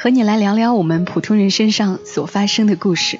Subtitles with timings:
[0.00, 3.18] 和你来聊聊我们普通人身上所发生的故事。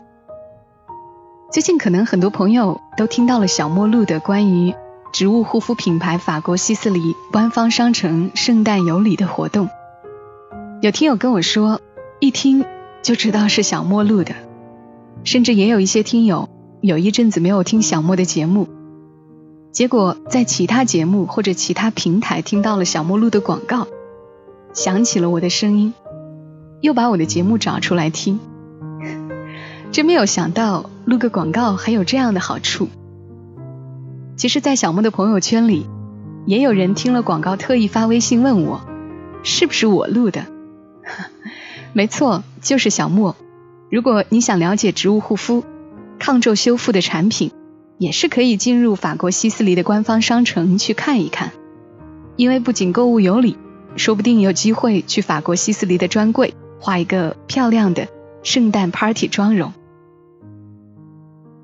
[1.51, 4.73] 最近可能很多朋友都听到了小陌路的关于
[5.13, 9.69] 植物护肤品牌法国希思黎官方商城圣诞有礼的活动，
[10.81, 11.81] 有听友跟我说，
[12.21, 12.65] 一听
[13.03, 14.37] 就知道是小陌路的，
[15.25, 16.49] 甚至也有一些听友。
[16.81, 18.69] 有一阵子没有听小莫的节目，
[19.73, 23.89] 结果在其他节目或者其他平台听到了小陌路的广告，
[24.73, 25.93] 想起了我的声音，
[26.81, 28.41] 又把我的节目找出来听。
[29.91, 32.89] 真没有想到录个广告还有这样的好处。
[34.37, 35.87] 其实，在小莫的朋友圈里，
[36.47, 38.83] 也有人听了广告特意发微信问我，
[39.43, 40.47] 是不是我录的？
[41.93, 43.35] 没错，就是小莫。
[43.91, 45.65] 如果你想了解植物护肤，
[46.19, 47.51] 抗皱修复的产品
[47.97, 51.53] 也是可以进入法国希思黎的官方商城去看一看，
[52.37, 53.57] 因为不仅购物有礼，
[53.97, 58.09] 说不定有机会去法国希思黎的专柜画一个漂亮的
[58.43, 59.73] 圣诞 party 妆容。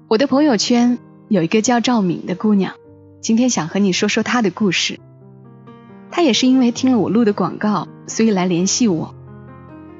[0.08, 0.98] 我的朋友圈
[1.28, 2.74] 有一个叫赵敏的姑娘，
[3.20, 5.00] 今天想和你说说她的故事。
[6.10, 9.14] 她也是因为听了我录的广告，所以来联系我，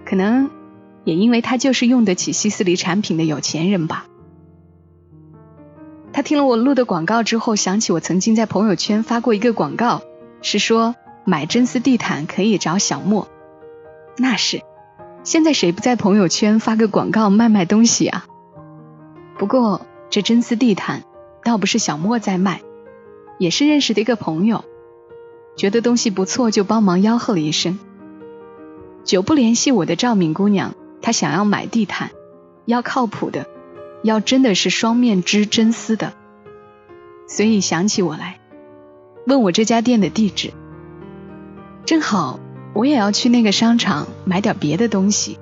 [0.04, 0.50] 可能
[1.04, 4.06] 也因为她就是用得起希思黎产品的有钱人吧。
[6.12, 10.02] 他听了我录的广告之后，想起我曾经在朋友圈发过一个广告，
[10.42, 13.26] 是说买真丝地毯可以找小莫。
[14.16, 14.62] 那是，
[15.24, 18.26] 现在谁不在朋友圈发个广告卖卖东西啊？
[19.38, 19.80] 不过
[20.10, 21.02] 这真丝地毯
[21.42, 22.60] 倒不是小莫在卖，
[23.38, 24.64] 也是认识的一个朋友，
[25.56, 27.78] 觉得东西不错就帮忙吆喝了一声。
[29.02, 32.10] 久不联系我的赵敏姑娘，她想要买地毯，
[32.66, 33.46] 要靠谱的。
[34.02, 36.12] 要真的是双面织真丝的，
[37.26, 38.38] 所以想起我来，
[39.26, 40.52] 问我这家店的地址。
[41.86, 42.38] 正好
[42.74, 45.38] 我也要去那个商场买点别的东西，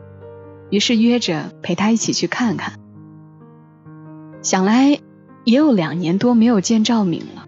[0.70, 2.74] 于是约着陪他一起去看看。
[4.42, 5.00] 想来
[5.44, 7.46] 也有两年多没有见赵敏了，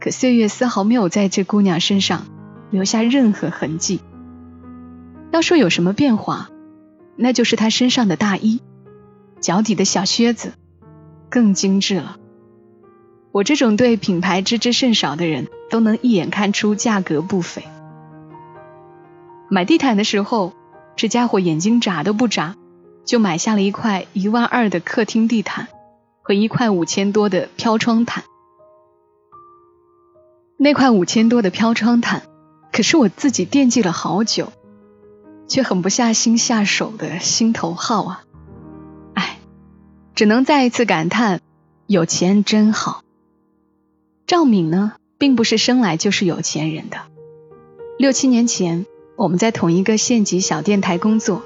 [0.00, 2.26] 可岁月丝毫没有在这姑娘身上
[2.70, 4.00] 留下任何痕迹。
[5.30, 6.50] 要说有什么变化，
[7.16, 8.60] 那就是她身上的大衣。
[9.40, 10.54] 脚底的小靴子
[11.30, 12.16] 更精致了。
[13.30, 17.62] 我这种对品牌知之甚少的人都能一眼看出价格不菲。
[19.50, 20.52] 买地毯的时候，
[20.96, 22.56] 这家伙眼睛眨都不眨，
[23.04, 25.68] 就买下了一块一万二的客厅地毯
[26.22, 28.24] 和一块五千多的飘窗毯。
[30.58, 32.22] 那块五千多的飘窗毯，
[32.72, 34.52] 可是我自己惦记了好久，
[35.46, 38.24] 却狠不下心下手的心头好啊！
[39.14, 39.38] 哎
[40.14, 41.40] 只能再一次感叹，
[41.86, 43.02] 有钱真好。
[44.26, 46.98] 赵敏呢，并不是生来就是有钱人的。
[47.98, 48.84] 六七年前，
[49.18, 51.42] 我们在同一个县级小电台工作。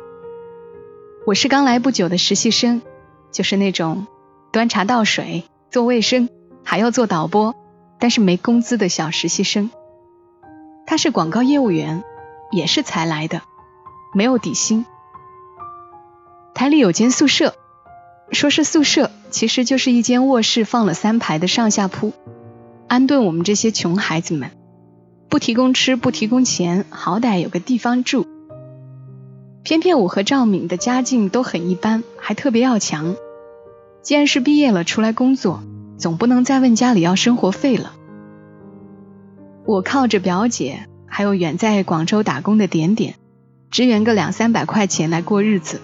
[1.27, 2.83] 我是刚来不久的实习生，
[3.31, 4.07] 就是那种
[4.53, 6.29] 端茶倒水、做卫生，
[6.63, 7.55] 还要做导播，
[7.99, 9.71] 但是没工资的小实习生。
[10.85, 12.05] 他是广告业务员，
[12.51, 13.41] 也是才来的，
[14.13, 14.85] 没有底薪。
[16.55, 17.55] 台里有间宿舍。
[18.33, 22.13] 说是宿舍，其实就是一间卧室，放了三排的上下铺，
[22.87, 24.51] 安顿我们这些穷孩子们。
[25.33, 28.27] 不提供吃，不提供钱，好歹有个地方住。
[29.63, 33.17] 偏偏我和赵敏的家境都很一般，还特别要强。
[34.03, 35.63] 既然是毕业了出来工作，
[35.97, 37.95] 总不能再问家里要生活费了。
[39.65, 43.15] 我靠着表姐，还有远在广州打工的点点，
[43.71, 45.81] 支援个两三百块钱来过日子。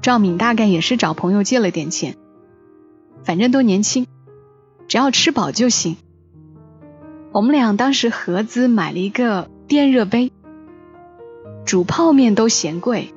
[0.00, 2.16] 赵敏大概也是找朋友借了点钱，
[3.22, 4.06] 反正都年轻，
[4.88, 5.98] 只要吃饱就行。
[7.30, 10.32] 我们俩当时合资买了一个电热杯，
[11.66, 13.12] 煮泡面都嫌贵，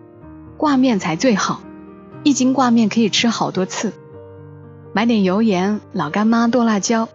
[0.57, 1.61] 挂面才最好，
[2.23, 3.93] 一斤挂面可以吃好多次。
[4.93, 7.07] 买点油盐、老干妈、剁辣椒，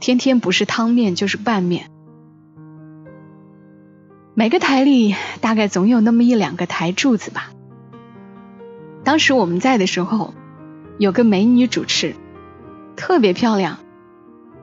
[0.00, 1.86] 天天不是汤面就是拌面。
[4.34, 7.50] 每个台里大概总有那么一两个台柱子吧。
[9.04, 10.34] 当时我们在的时候，
[10.98, 12.16] 有个美女主持，
[12.96, 13.78] 特别漂亮，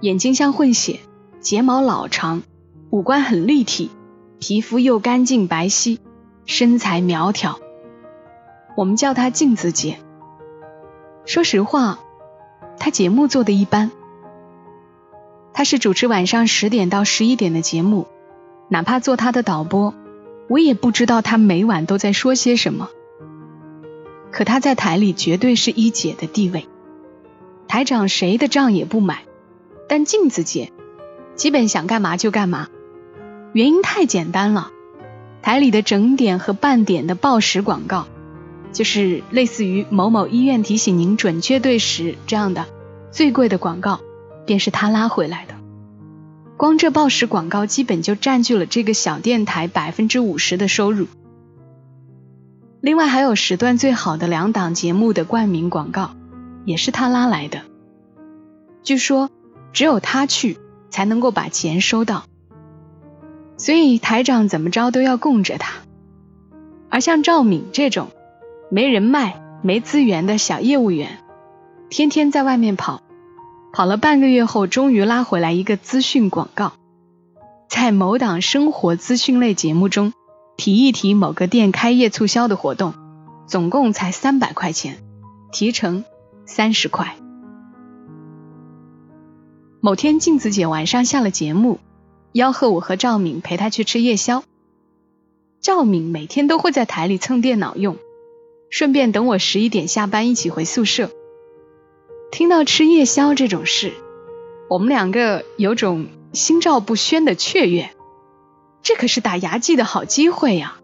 [0.02, 1.00] 眼睛像混血，
[1.40, 2.42] 睫毛老长，
[2.90, 3.92] 五官很立体，
[4.40, 6.00] 皮肤又干净白皙，
[6.46, 7.60] 身材苗条。
[8.76, 10.00] 我们叫她镜子姐。
[11.26, 12.00] 说实话，
[12.78, 13.92] 她节目做的一般。
[15.54, 18.08] 她是主持晚上十点到十一点的节目，
[18.68, 19.94] 哪怕做她的导播，
[20.50, 22.90] 我也不知道她每晚都在说些什么。
[24.32, 26.68] 可她在台里绝对是一姐的地位，
[27.68, 29.24] 台长谁的账也不买，
[29.88, 30.72] 但镜子姐
[31.38, 32.68] 基本想干嘛就干嘛。
[33.54, 34.72] 原因太简单了，
[35.42, 38.08] 台里的整点和半点的报时广告，
[38.74, 42.66] 就是类似于某某医院提醒您准确对时这样的
[43.12, 44.02] 最贵的广告，
[44.46, 45.54] 便是他拉回来的。
[46.58, 51.06] 光这报时广告基本就占据了这个小电台百分之五十的收入。
[52.82, 56.16] 另外还有时段最好的两档节目的冠名广告，
[56.66, 57.62] 也是他拉来的。
[58.84, 59.30] 据说
[59.72, 60.58] 只有他去
[60.90, 62.26] 才能够把钱收到。
[63.58, 65.74] 所以台长怎么着都要供着他，
[66.90, 68.10] 而像赵敏这种
[68.70, 71.18] 没人脉、没资源的小业务员，
[71.90, 73.02] 天天在外面跑，
[73.74, 76.74] 跑了半个月后，终于拉回来一个资讯广告，
[77.68, 80.14] 在某档生活资讯类节目中
[80.56, 82.94] 提一提某个店开业促销的活动，
[83.48, 84.98] 总共才三百块钱，
[85.52, 86.06] 提成
[86.46, 87.16] 三十块。
[89.88, 91.80] 某天镜子姐晚上下了节目。
[92.34, 94.44] 吆喝我和赵敏陪她去吃夜宵。
[95.62, 97.96] 赵敏每天都会在台里蹭电脑用，
[98.70, 101.10] 顺便等我十一点下班一起回宿舍。
[102.34, 103.94] 听到吃夜宵这种事，
[104.70, 107.90] 我们两个有种心照不宣的雀跃。
[108.84, 110.80] 这可是打牙祭的好机会呀！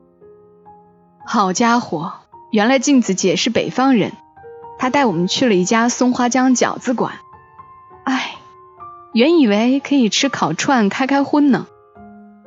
[1.26, 2.14] 好家伙，
[2.54, 4.14] 原来镜子姐是北方人，
[4.80, 7.20] 她带我们去了一家松花江饺子馆。
[9.13, 11.68] 原以为可以吃烤串开开荤呢，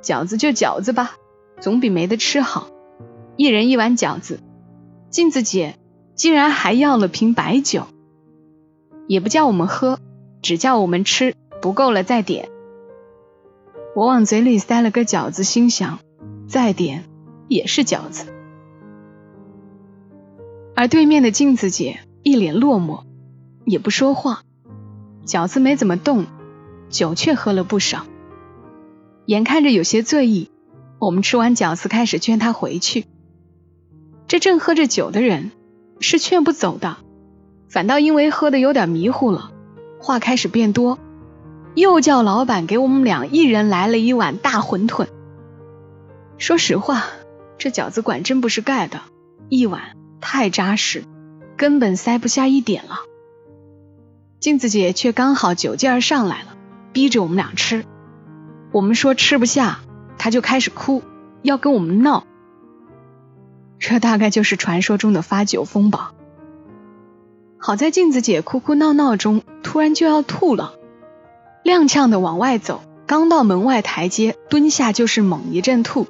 [0.02, 1.14] 饺子就饺子吧，
[1.60, 2.68] 总比没得吃好。
[3.36, 4.40] 一人一碗饺子，
[5.08, 5.76] 镜子姐
[6.16, 7.86] 竟然还要了瓶白酒，
[9.06, 10.00] 也不叫我们喝，
[10.42, 12.48] 只叫我们吃，不够了再点。
[13.94, 16.00] 我往嘴里塞了个饺子，心想
[16.48, 17.04] 再点
[17.46, 18.26] 也是饺子。
[20.74, 23.04] 而对面的镜子姐一脸落寞，
[23.64, 24.42] 也不说话，
[25.24, 26.26] 饺子没怎么动。
[26.88, 28.06] 酒却喝了不少，
[29.26, 30.50] 眼看着有些醉意，
[30.98, 33.04] 我们吃完饺子开始劝他回去。
[34.28, 35.52] 这正喝着酒的人
[36.00, 36.96] 是劝不走的，
[37.68, 39.50] 反倒因为喝的有点迷糊了，
[40.00, 40.98] 话开始变多，
[41.74, 45.06] 又叫老板给我们俩一人来了一碗大馄饨。
[46.38, 47.04] 说实话，
[47.58, 49.00] 这饺子馆真不是盖的，
[49.48, 51.04] 一碗太扎实，
[51.56, 53.00] 根本塞不下一点了。
[54.38, 56.55] 镜子姐却刚好酒劲儿上来了。
[56.96, 57.84] 逼着我们俩吃，
[58.72, 59.80] 我们说吃不下，
[60.16, 61.02] 他就开始哭，
[61.42, 62.24] 要跟我们闹。
[63.78, 66.14] 这大概就是传说中的发酒疯吧。
[67.58, 70.72] 好在镜子姐哭哭闹闹中，突然就要吐了，
[71.64, 76.06] 踉跄的往外走，刚到门外台阶，蹲下就是猛一阵吐。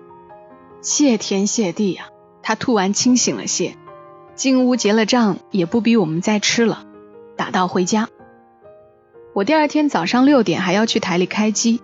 [0.82, 2.10] 谢天谢地呀，
[2.42, 3.76] 她吐完清醒了些，
[4.36, 6.84] 进屋结了账，也不逼我们再吃了，
[7.34, 8.08] 打道回家。
[9.36, 11.82] 我第二天早上六点还要去台里开机，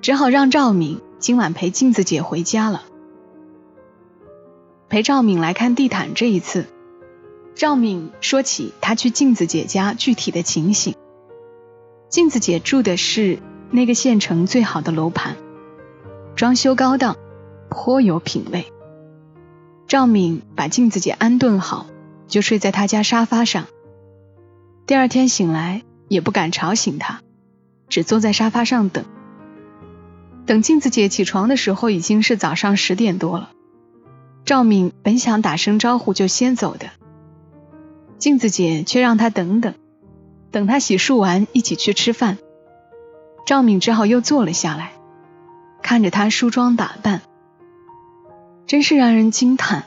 [0.00, 2.82] 只好让赵敏今晚陪镜子姐回家了。
[4.88, 6.66] 陪赵敏来看地毯这一次，
[7.54, 10.96] 赵敏说起她去镜子姐家具体的情形。
[12.08, 13.38] 镜子姐住的是
[13.70, 15.36] 那个县城最好的楼盘，
[16.34, 17.16] 装修高档，
[17.70, 18.64] 颇有品味。
[19.86, 21.86] 赵敏把镜子姐安顿好，
[22.26, 23.66] 就睡在她家沙发上。
[24.84, 25.84] 第二天醒来。
[26.08, 27.20] 也不敢吵醒她，
[27.88, 29.04] 只坐在沙发上等。
[30.46, 33.50] 等镜子姐起床的时候，已经是早上十点多了。
[34.44, 36.88] 赵敏本想打声招呼就先走的，
[38.18, 39.74] 镜子姐却让她等等，
[40.50, 42.38] 等她洗漱完一起去吃饭。
[43.44, 44.92] 赵敏只好又坐了下来，
[45.82, 47.20] 看着她梳妆打扮，
[48.66, 49.84] 真是让人惊叹。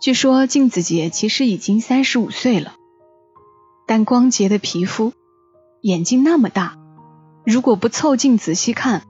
[0.00, 2.74] 据说镜子姐其实已经三十五岁了，
[3.86, 5.12] 但光洁的皮肤。
[5.80, 6.76] 眼睛那么大，
[7.46, 9.04] 如果不凑近仔细看，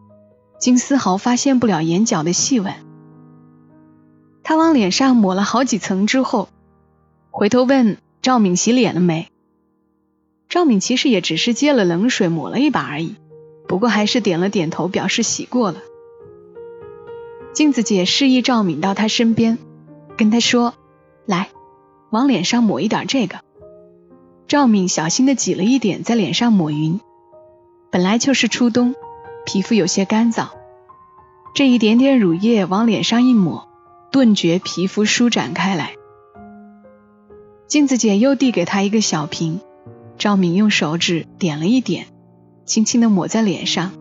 [0.61, 2.75] 竟丝毫发现不了眼角的细纹。
[4.43, 6.51] 他往脸上抹了好几层之后，
[7.31, 9.29] 回头问赵敏洗脸了没？
[10.51, 13.15] 赵敏其实也只是接了冷水抹了一把而已，
[13.67, 15.79] 不过还是点了点头，表示洗过了。
[17.55, 19.57] 镜子姐示意赵敏到她身边，
[20.19, 20.75] 跟她说
[21.25, 21.49] ：“来，
[22.11, 23.41] 往脸上抹一点这个。”
[24.49, 27.01] 赵敏小心的挤了一点在脸上抹匀，
[27.91, 28.95] 本来就是初冬，
[29.45, 30.49] 皮肤有些干燥，
[31.55, 33.69] 这一点点乳液往脸上一抹，
[34.11, 35.93] 顿觉皮肤舒展开来。
[37.67, 39.61] 镜子姐又递给他一个小瓶，
[40.17, 42.07] 赵敏用手指点了一点，
[42.65, 43.93] 轻轻的抹在脸上，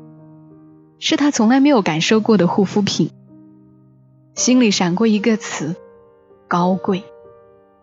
[0.98, 3.12] 是他从来没有感受过的护肤品。
[4.34, 5.76] 心里闪过一个词：
[6.48, 7.04] 高贵。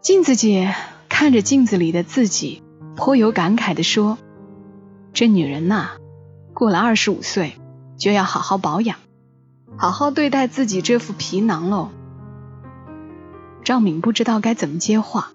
[0.00, 0.75] 镜子姐
[1.16, 2.61] 看着镜子里的自己，
[2.97, 4.18] 颇有感慨的说
[5.14, 5.90] ：“这女人呐，
[6.52, 7.52] 过了二十五岁，
[7.97, 8.97] 就要好好保养，
[9.76, 11.90] 好好对待自己这副皮囊喽。”
[13.62, 15.30] 赵敏不知道该怎么接话。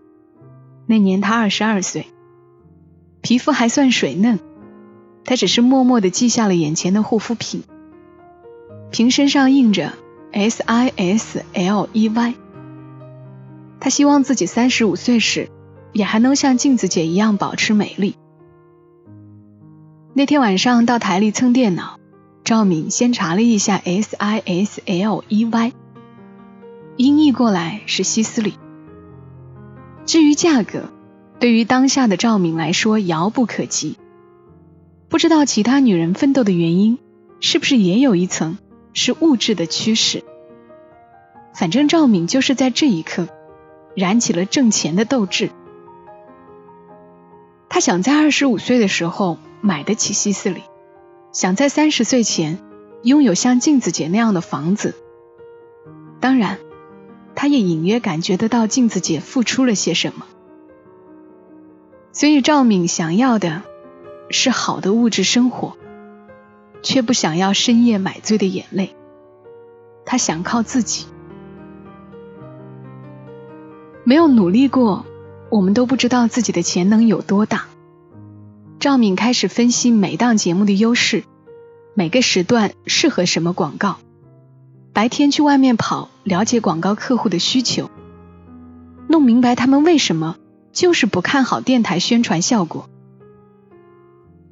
[0.86, 2.08] 那年她二十二岁，
[3.22, 4.38] 皮肤还算水嫩，
[5.24, 7.64] 她只是默默的记下了眼前的护肤品，
[8.92, 9.94] 瓶身上印着
[10.34, 12.34] S I S L E Y。
[13.80, 15.50] 他希望自己三十五岁时，
[15.92, 18.16] 也还能像镜子姐一样保持美丽。
[20.14, 22.00] 那天晚上到台里蹭电脑，
[22.44, 25.74] 赵敏先查了一下 S I S L E Y，
[26.98, 28.56] 音译过来是希斯里。
[30.06, 30.90] 至于价格，
[31.40, 33.98] 对于当下的赵敏来说遥不可及。
[35.08, 36.98] 不知道其他女人奋斗的原因，
[37.40, 38.58] 是不是也有一层
[38.94, 40.24] 是物质的驱使？
[41.54, 43.28] 反正赵敏就是在这一刻，
[43.96, 45.52] 燃起了挣钱的斗志。
[47.70, 50.64] 他想在二十五岁的时候买得起西斯里，
[51.32, 52.60] 想在三十岁前
[53.04, 54.96] 拥有像镜子姐那样的房子。
[56.20, 56.58] 当然。
[57.36, 60.26] 他也隐约感觉得到镜子姐付出了些什么，
[62.12, 63.62] 所以赵敏想要的
[64.30, 65.78] 是好的物质生活，
[66.84, 68.94] 却不想要深夜买醉的眼泪。
[70.04, 71.06] 他想靠自己，
[74.04, 75.06] 没有努力过，
[75.50, 77.66] 我们都不知道自己的潜能有多大。
[78.80, 81.24] 赵敏开始分析每档节目的优势，
[81.94, 83.98] 每个时段适合什么广告。
[84.94, 87.90] 白天去外面跑，了解广告客户的需求，
[89.08, 90.36] 弄明白他们为什么
[90.72, 92.90] 就是不看好电台宣传效果。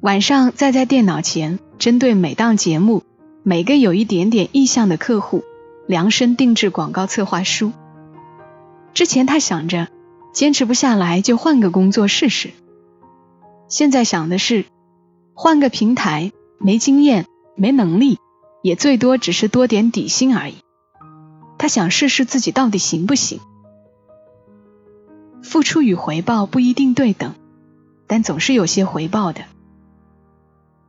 [0.00, 3.02] 晚上再在电脑前，针对每档节目、
[3.42, 5.42] 每个有一点点意向的客户，
[5.86, 7.72] 量身定制广告策划书。
[8.94, 9.88] 之前他想着
[10.32, 12.50] 坚持不下来就换个工作试试，
[13.68, 14.66] 现在想的是
[15.34, 18.18] 换个平台，没经验，没能力。
[18.60, 20.56] 也最多只是多点底薪而已。
[21.58, 23.38] 他想试试自己到底行不行。
[25.44, 27.34] 付出与回报不一定对等，
[28.08, 29.42] 但总是有些回报的。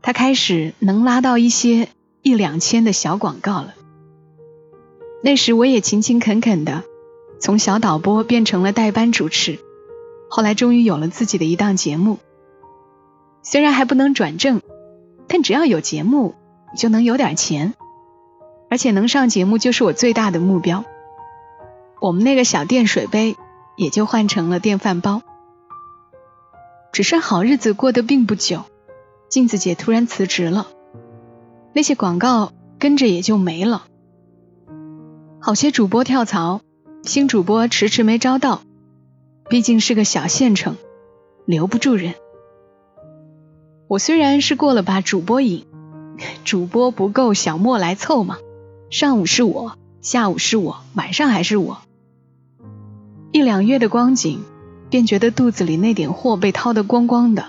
[0.01, 1.89] 他开始能拉到一些
[2.23, 3.75] 一两千的小广告了。
[5.23, 6.83] 那时我也勤勤恳恳的
[7.39, 9.59] 从小导播变成了代班主持，
[10.29, 12.17] 后来终于有了自己的一档节目。
[13.41, 14.61] 虽然还不能转正，
[15.27, 16.35] 但只要有节目。
[16.77, 17.73] 就能有点钱，
[18.69, 20.85] 而且能上节目就是我最大的目标。
[21.99, 23.35] 我们那个小电水杯
[23.75, 25.23] 也就换成了电饭煲。
[26.91, 28.65] 只是好日子过得并不久，
[29.29, 30.67] 镜子姐突然辞职了，
[31.73, 33.87] 那些广告跟着也就没了。
[35.39, 36.61] 好些主播跳槽，
[37.03, 38.61] 新主播迟迟没招到，
[39.49, 40.75] 毕竟是个小县城，
[41.45, 42.15] 留不住人。
[43.87, 45.65] 我虽然是过了把主播瘾。
[46.43, 48.37] 主播不够，小莫来凑嘛。
[48.89, 51.79] 上午是我，下午是我，晚上还是我。
[53.31, 54.41] 一两月的光景，
[54.89, 57.45] 便觉得肚子里那点货被掏得光光的，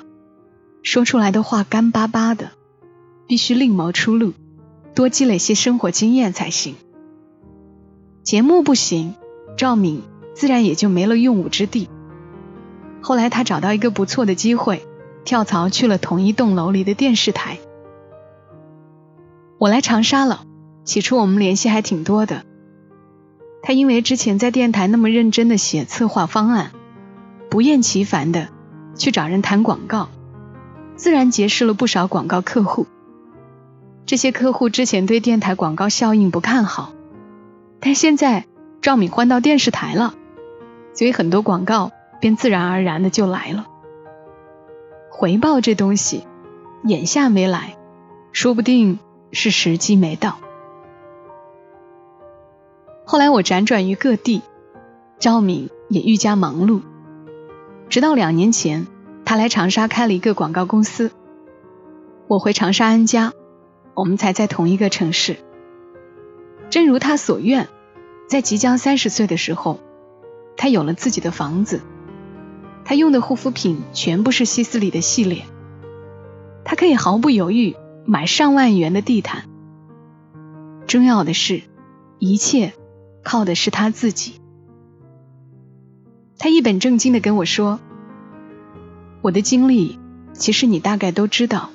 [0.83, 2.53] 说出来的话干巴巴的，
[3.27, 4.33] 必须另谋出路，
[4.95, 6.77] 多积累些生活经验才行。
[8.23, 9.15] 节目不行，
[9.57, 10.03] 赵敏
[10.35, 11.89] 自然也就没了用武之地。
[13.03, 14.87] 后来他找到一个不错的机会，
[15.25, 17.59] 跳槽去了同一栋楼里的电视台。
[19.59, 20.45] 我来长沙了，
[20.85, 22.45] 起初我们联系还挺多的。
[23.63, 26.73] 他因为之前在电台那么认真的写策划方案，
[27.51, 28.49] 不厌其烦的
[28.95, 30.09] 去找人谈广告，
[30.97, 32.87] 自然结识了不少广告客户。
[34.07, 36.93] 这些客户之前对电台广告效应不看好，
[37.81, 38.47] 但现在
[38.83, 40.15] 赵敏换到电视台了，
[40.95, 43.67] 所以很多广告便自然而然的就来了。
[45.11, 46.27] 回报这东西，
[46.85, 47.77] 眼下没来，
[48.33, 48.99] 说不定。
[49.33, 50.39] 是时机没到。
[53.05, 54.43] 后来我辗转于各地，
[55.21, 56.81] 赵敏也愈加忙碌。
[57.89, 58.89] 直到两年前，
[59.25, 61.13] 他来长沙开了一个广告公司，
[62.27, 63.33] 我回长沙安家，
[63.95, 65.37] 我们才在同一个城市。
[66.71, 67.69] 正如他所愿，
[68.31, 69.81] 在即将三十岁的时候，
[70.57, 71.81] 他有了自己的房子。
[72.85, 75.47] 他用的护肤品全部是希思里的系列，
[76.65, 77.75] 他可以毫不犹豫。
[78.07, 79.45] 买上万元的地毯，
[80.87, 81.63] 重要的是，
[82.21, 82.73] 一切
[83.25, 84.41] 靠的是他自己。
[86.39, 87.81] 他一本正经的跟我说
[89.23, 89.99] ：“我的经历，
[90.33, 91.71] 其实你大概都知道，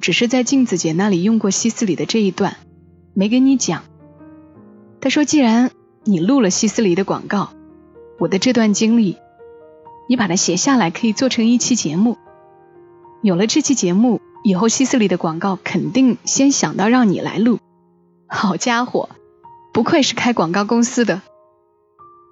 [0.00, 2.56] 只是在镜子姐那里用过希斯里的这一段，
[3.12, 3.82] 没跟你讲。”
[5.04, 5.70] 他说：“既然
[6.04, 7.50] 你录了希斯里的广告，
[8.18, 9.18] 我的这段经历，
[10.08, 12.16] 你把它写下来，可以做成一期节目。
[13.20, 17.58] 有了这期节目以后，希斯里的广告肯定先想到让你来录。
[18.26, 19.10] 好家伙，
[19.74, 21.20] 不愧是开广告公司的。”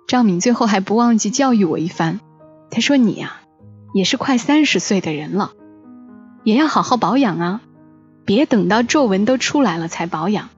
[0.08, 2.20] 赵敏最后还不忘记教育我一番，
[2.70, 3.42] 他说：“你呀，
[3.92, 5.52] 也是快三十岁的人了，
[6.42, 7.60] 也要好好保养啊，
[8.24, 10.48] 别等到皱纹都出来了才保养。”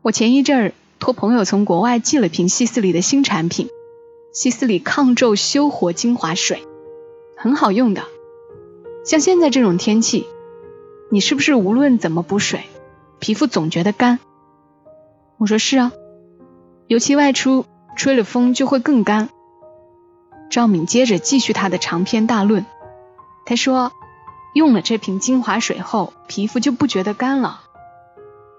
[0.00, 3.68] 我前一阵儿托朋友从国外寄了瓶希思里的新产品——
[4.32, 6.62] 希思里抗皱修活精华水，
[7.36, 8.02] 很好用的。
[9.04, 10.26] 像现在这种天气，
[11.10, 12.64] 你是不是无论怎么补水，
[13.18, 14.18] 皮肤总觉得干？
[15.38, 15.92] 我说是啊，
[16.86, 17.64] 尤其外出。
[17.98, 19.30] 吹了风就会更干。
[20.50, 22.66] 赵敏接着继续他的长篇大论。
[23.46, 23.90] 他说，
[24.54, 27.62] 用了这瓶精华水后，皮肤就不觉得干了。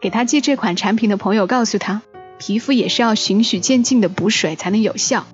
[0.01, 2.01] 给他寄这款产品的朋友告诉他，
[2.39, 5.25] 皮肤也是要循序渐进的补水才能有效。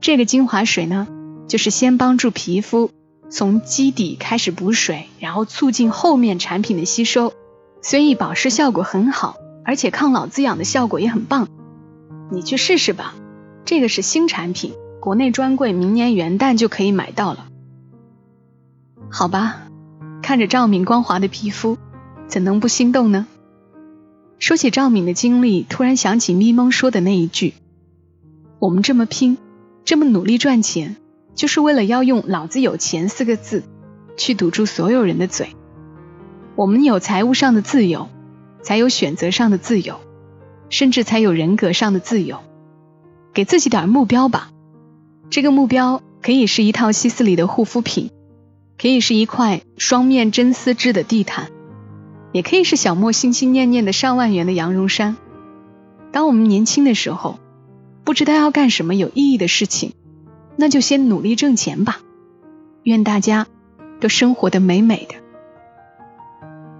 [0.00, 1.08] 这个精华水呢，
[1.48, 2.90] 就是先帮助皮肤
[3.30, 7.32] 从基底开始补水，然后促进后面产品的吸收，
[7.80, 11.48] 所以保湿效果很好，而且抗老滋养的效果也很棒。
[12.30, 13.14] 你去试试吧，
[13.64, 17.46] 这个是新产品，国内专柜明年元旦就可以买到了。
[19.10, 19.68] 好吧，
[20.22, 21.78] 看着赵敏光滑的皮肤，
[22.26, 23.26] 怎能不心动呢？
[24.42, 27.54] 说起赵敏的经历，突然想起咪蒙说的那一句
[28.58, 29.38] ：“我们这么拼，
[29.84, 30.96] 这么努力赚钱，
[31.36, 33.62] 就是为了要用‘老子有钱’四个字
[34.16, 35.54] 去堵住所有人的嘴。
[36.56, 38.08] 我们有财务上的自由，
[38.64, 40.00] 才有选择上的自由。”
[40.70, 42.38] 甚至才有人格上的自由，
[43.32, 44.50] 给自己点目标吧。
[45.30, 48.10] 这个目标可以是一套希思里的护肤品，
[48.76, 51.52] 可以是一块双面真丝织的地毯，
[52.32, 55.16] 也可以是小莫心心念念的上万元的羊绒衫。
[56.10, 57.38] 当我们年轻的时候，
[58.04, 59.92] 不知道要干什么有意义的事情，
[60.56, 62.00] 那就先努力挣钱吧。
[62.82, 63.46] 愿大家
[64.00, 65.14] 都生活的美美的，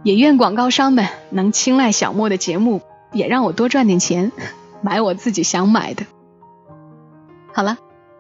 [0.03, 2.81] 也愿广告商们能青睐小莫的节目。
[3.15, 4.33] 也让我多赚点钱，
[4.81, 6.07] 买我自己想买的。
[7.53, 7.77] 好了，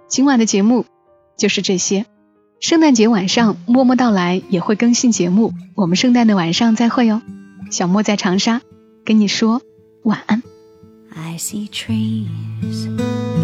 [0.07, 0.85] 今晚的节目
[1.35, 2.05] 就是这些。
[2.63, 5.53] 圣诞节晚上，默默到来也会更新节目。
[5.75, 7.21] 我们圣诞的晚上再会哦。
[7.73, 8.63] 小莫在长沙
[9.05, 9.63] 跟你说
[10.05, 10.45] 晚安。
[11.13, 12.89] I see trees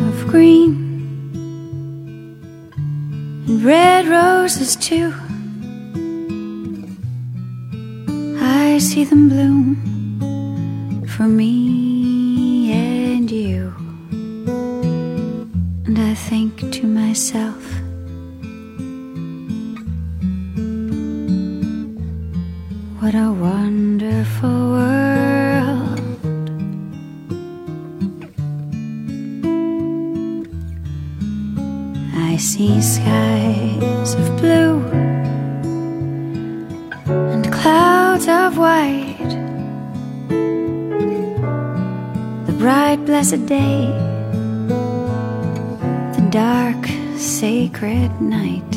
[0.06, 0.76] of green
[3.48, 5.12] and red roses too.
[8.40, 9.76] I see them bloom.
[11.18, 11.87] for me
[38.48, 39.32] of white
[42.46, 43.86] The bright, blessed day,
[46.16, 46.82] the dark,
[47.16, 48.72] sacred night,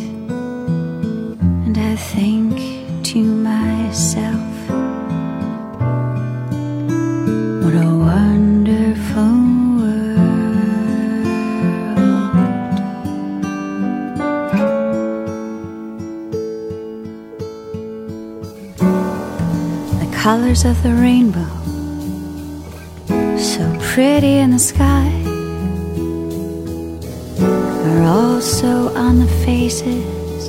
[1.65, 2.53] and I think
[3.12, 4.20] to myself,
[20.31, 21.51] colors of the rainbow
[23.37, 25.09] So pretty in the sky
[27.85, 30.47] are also on the faces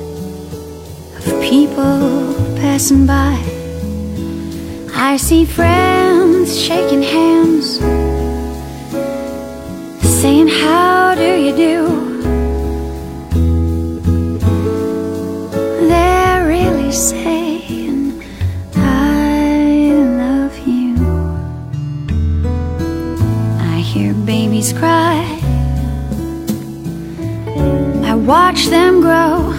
[1.17, 3.35] of people passing by.
[4.95, 7.65] I see friends shaking hands,
[10.21, 12.02] saying, How do you do?
[28.25, 29.51] Watch them grow.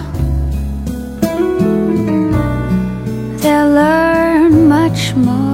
[3.40, 5.53] They'll learn much more